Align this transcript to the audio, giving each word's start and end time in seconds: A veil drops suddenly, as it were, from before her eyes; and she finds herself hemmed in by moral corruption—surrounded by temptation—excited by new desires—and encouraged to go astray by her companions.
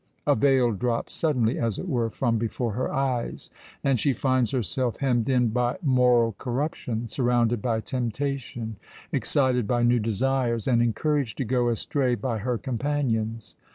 A 0.25 0.33
veil 0.33 0.71
drops 0.71 1.13
suddenly, 1.13 1.59
as 1.59 1.77
it 1.77 1.87
were, 1.87 2.09
from 2.09 2.39
before 2.39 2.71
her 2.73 2.91
eyes; 2.91 3.51
and 3.83 3.99
she 3.99 4.13
finds 4.13 4.49
herself 4.49 4.97
hemmed 4.97 5.29
in 5.29 5.49
by 5.49 5.77
moral 5.83 6.31
corruption—surrounded 6.39 7.61
by 7.61 7.81
temptation—excited 7.81 9.67
by 9.67 9.83
new 9.83 9.99
desires—and 9.99 10.81
encouraged 10.81 11.37
to 11.37 11.45
go 11.45 11.69
astray 11.69 12.15
by 12.15 12.39
her 12.39 12.57
companions. 12.57 13.55